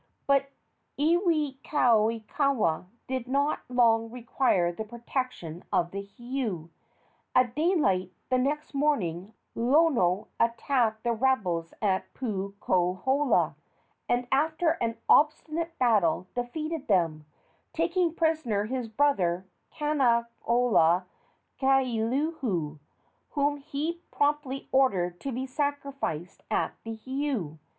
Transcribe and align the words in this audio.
But 0.25 0.49
Iwikauikaua 0.97 2.85
did 3.05 3.27
not 3.27 3.59
long 3.69 4.09
require 4.09 4.71
the 4.71 4.83
protection 4.83 5.63
of 5.71 5.91
the 5.91 6.01
heiau. 6.01 6.69
At 7.35 7.53
daylight 7.55 8.11
the 8.31 8.39
next 8.39 8.73
morning 8.73 9.35
Lono 9.53 10.29
attacked 10.39 11.03
the 11.03 11.13
rebels 11.13 11.75
at 11.83 12.11
Puukohola, 12.15 13.53
and 14.09 14.27
after 14.31 14.71
an 14.81 14.97
obstinate 15.07 15.77
battle 15.77 16.25
defeated 16.33 16.87
them, 16.87 17.27
taking 17.71 18.11
prisoner 18.15 18.65
his 18.65 18.87
brother 18.87 19.45
Kanaloa 19.71 21.05
kakulehu, 21.59 22.79
whom 23.33 23.57
he 23.57 24.01
promptly 24.09 24.67
ordered 24.71 25.19
to 25.19 25.31
be 25.31 25.45
sacrificed 25.45 26.41
at 26.49 26.73
the 26.83 26.95
heiau. 26.97 27.59